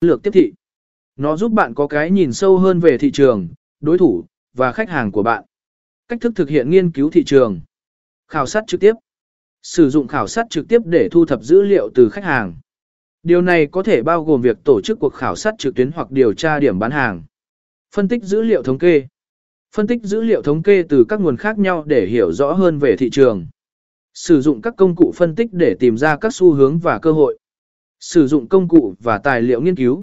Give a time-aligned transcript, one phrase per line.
[0.00, 0.52] lược tiếp thị.
[1.16, 3.48] Nó giúp bạn có cái nhìn sâu hơn về thị trường,
[3.80, 4.24] đối thủ,
[4.54, 5.44] và khách hàng của bạn.
[6.08, 7.60] Cách thức thực hiện nghiên cứu thị trường.
[8.28, 8.92] Khảo sát trực tiếp.
[9.62, 12.54] Sử dụng khảo sát trực tiếp để thu thập dữ liệu từ khách hàng.
[13.22, 16.10] Điều này có thể bao gồm việc tổ chức cuộc khảo sát trực tuyến hoặc
[16.10, 17.22] điều tra điểm bán hàng.
[17.94, 19.06] Phân tích dữ liệu thống kê.
[19.74, 22.78] Phân tích dữ liệu thống kê từ các nguồn khác nhau để hiểu rõ hơn
[22.78, 23.46] về thị trường.
[24.14, 27.12] Sử dụng các công cụ phân tích để tìm ra các xu hướng và cơ
[27.12, 27.38] hội.
[28.00, 29.96] Sử dụng công cụ và tài liệu nghiên cứu.